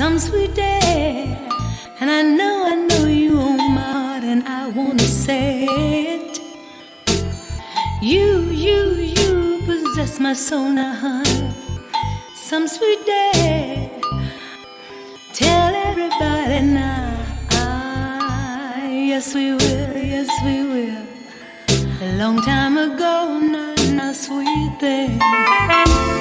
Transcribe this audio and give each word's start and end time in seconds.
Some 0.00 0.18
sweet 0.18 0.54
day, 0.54 1.36
and 2.00 2.10
I 2.10 2.22
know, 2.22 2.64
I 2.64 2.74
know 2.74 3.06
you 3.06 3.36
on 3.36 3.74
my 3.74 3.82
heart, 3.82 4.24
and 4.24 4.42
I 4.48 4.66
wanna 4.68 5.02
say 5.26 5.66
it. 5.68 6.40
You, 8.00 8.44
you, 8.48 8.94
you 8.94 9.60
possess 9.66 10.18
my 10.18 10.32
soul 10.32 10.70
now, 10.70 10.94
honey. 10.94 11.52
Some 12.34 12.66
sweet 12.66 13.04
day, 13.04 13.90
tell 15.34 15.74
everybody 15.74 16.60
now. 16.62 17.14
Ah, 17.50 18.82
yes, 18.86 19.34
we 19.34 19.52
will, 19.52 19.96
yes, 20.14 20.30
we 20.46 20.64
will. 20.64 21.06
A 22.00 22.16
long 22.16 22.40
time 22.40 22.78
ago, 22.78 23.38
now, 23.38 23.74
now, 23.92 24.12
sweet 24.14 24.80
thing. 24.80 26.19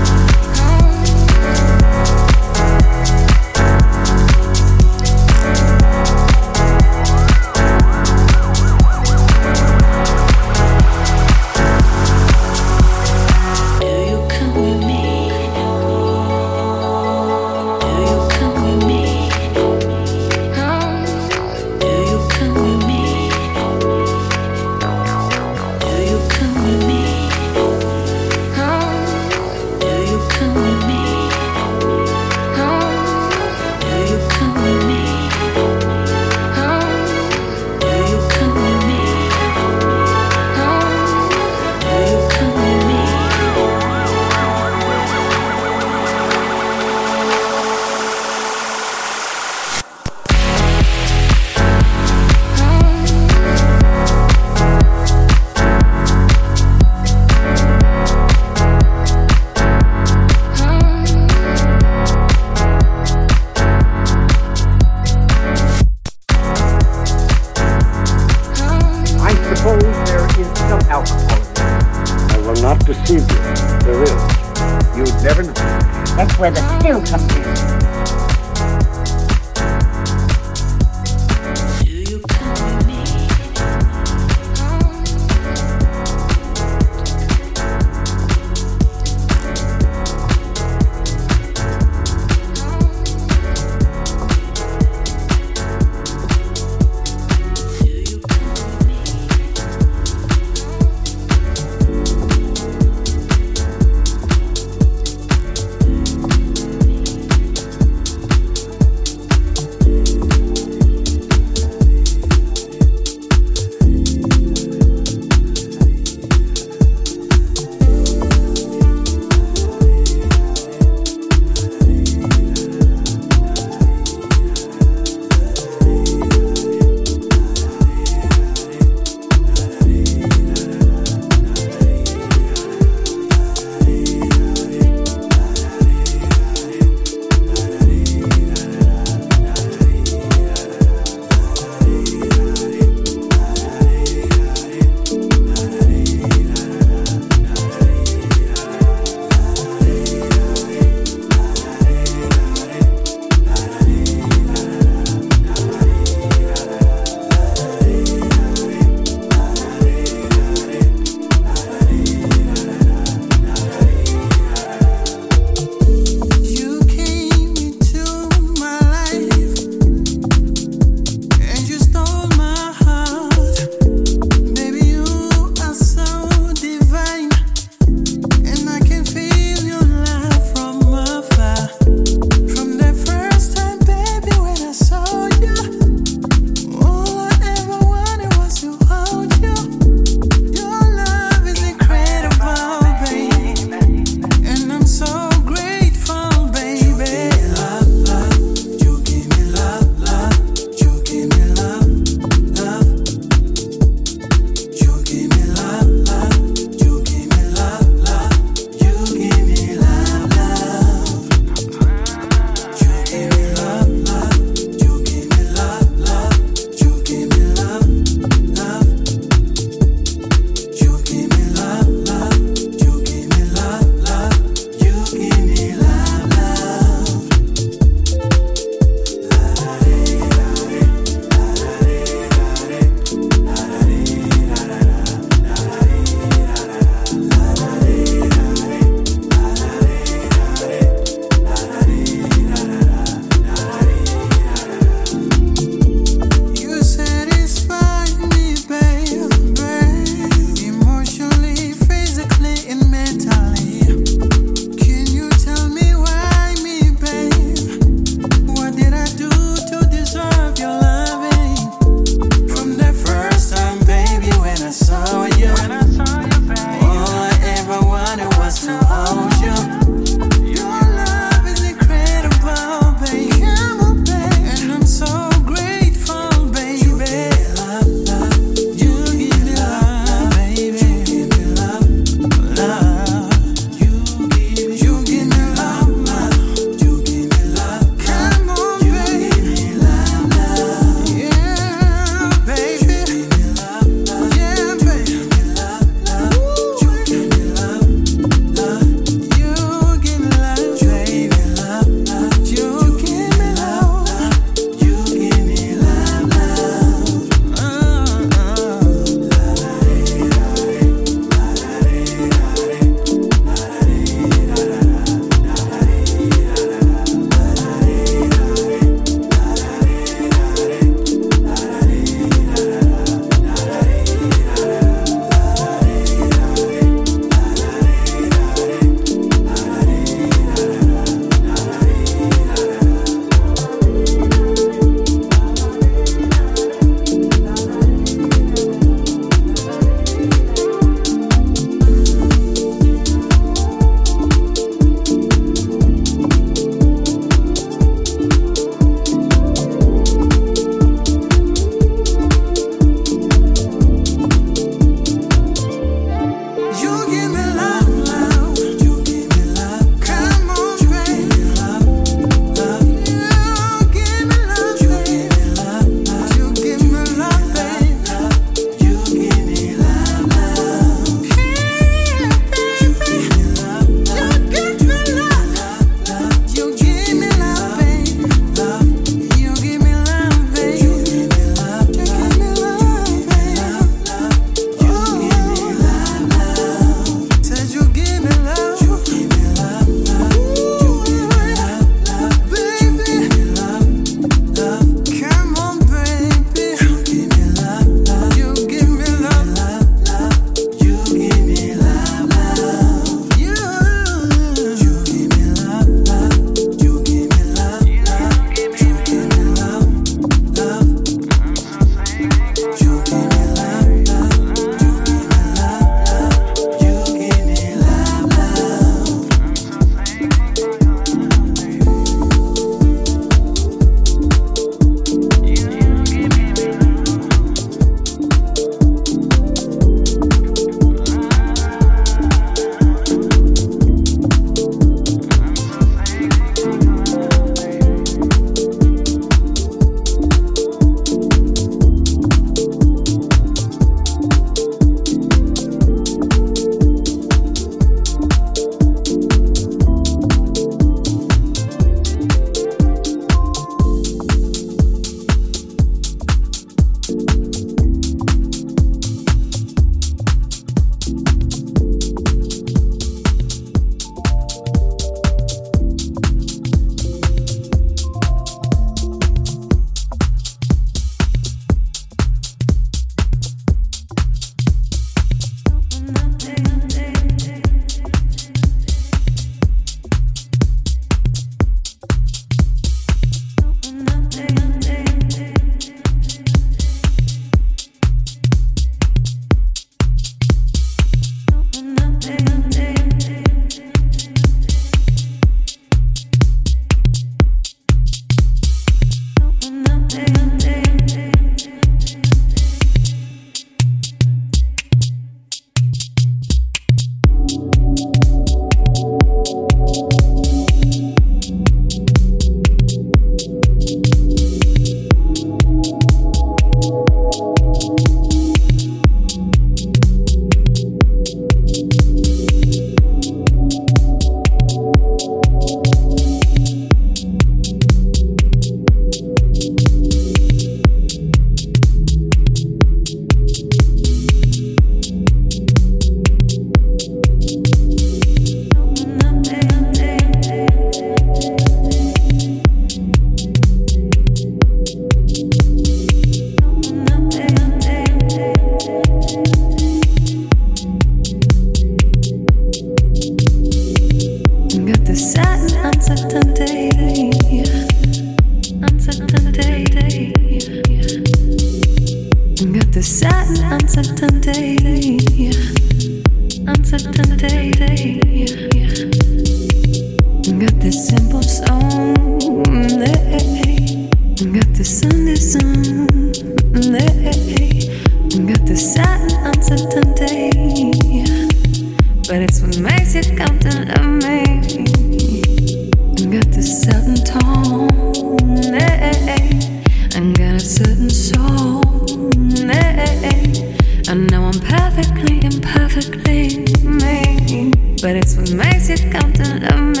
But 598.01 598.15
it's 598.15 598.35
what 598.35 598.51
makes 598.53 598.89
you 598.89 598.97
come 599.11 599.31
to 599.33 599.43
love 599.43 599.95
me. 599.95 600.00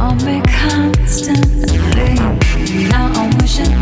on 0.00 0.16
me 0.24 0.40
constantly. 0.46 2.14
Now 2.88 3.12
I'm 3.14 3.38
wishing. 3.38 3.79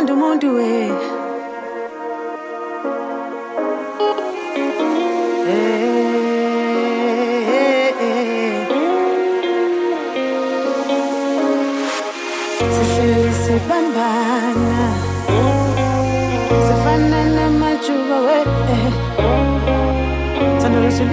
mundo 0.00 0.16
mundo 0.16 0.58
é. 0.58 0.88
é, 5.46 5.52
é, 7.50 7.94
é. 8.00 8.66
Sisilisi 12.74 13.54
bambana 13.68 14.82
sifanana 16.66 17.44
majuba 17.60 18.18
we 18.26 18.38
thando 20.60 20.78
lethu 20.80 21.04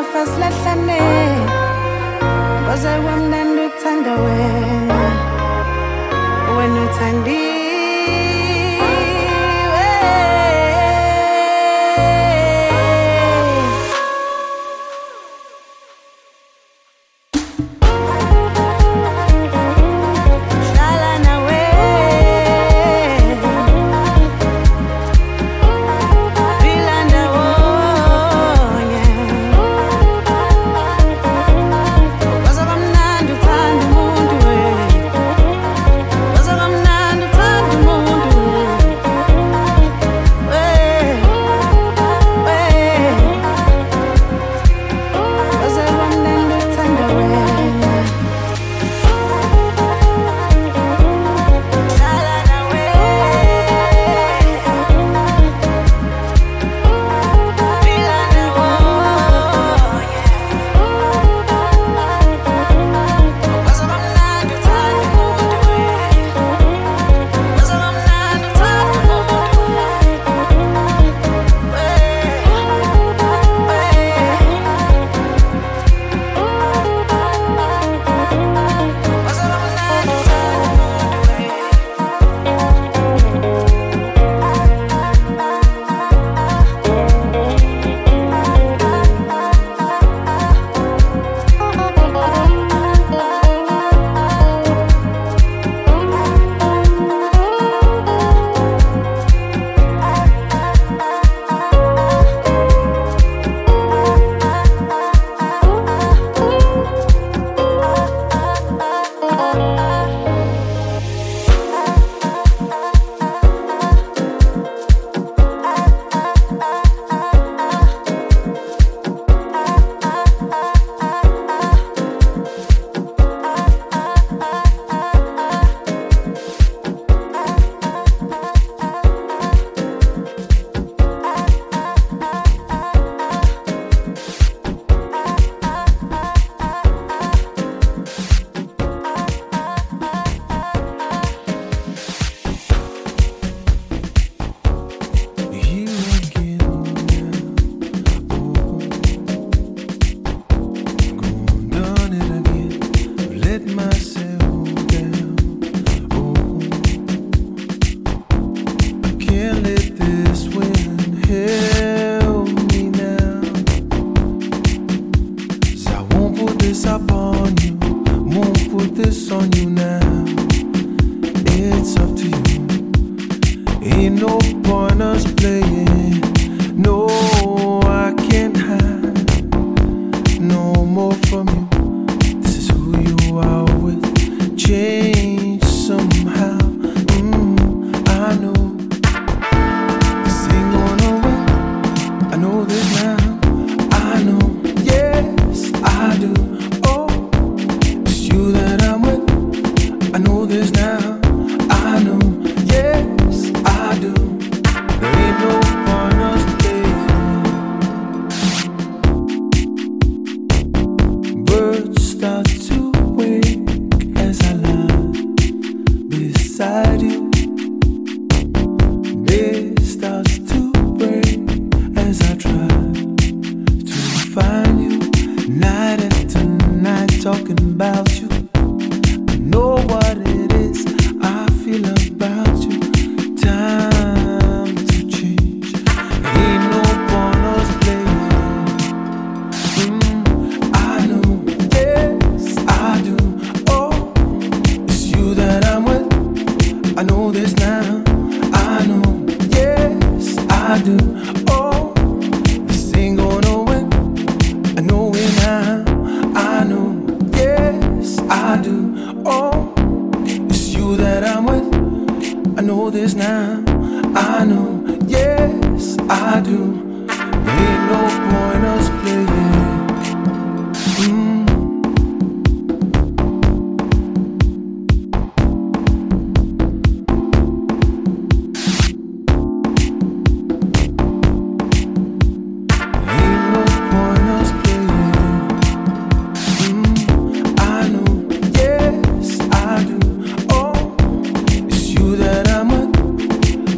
sofa 0.00 0.22
silahlane 0.32 1.00
koze 2.66 2.92
kwamnandi 3.04 3.60
uthanda 3.68 4.12
wena 4.24 5.00
wena 6.56 6.80
uthandi 6.86 7.49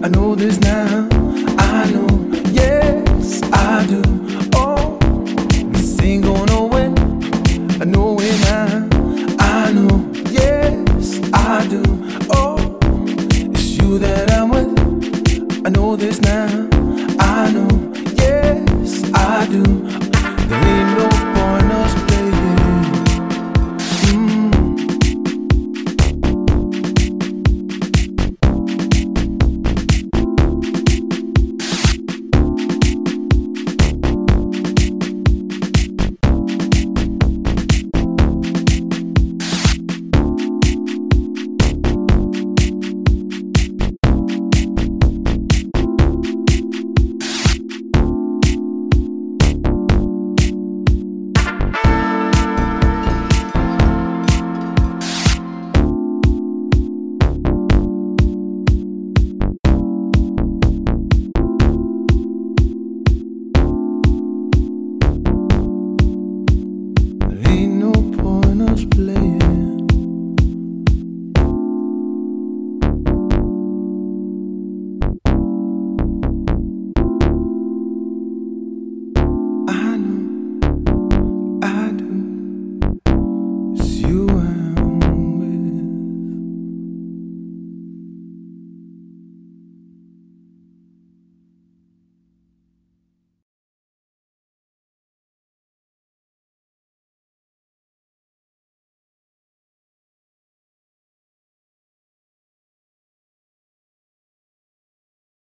I 0.04 0.08
know 0.08 0.34
this 0.34 0.58
now. 0.58 1.01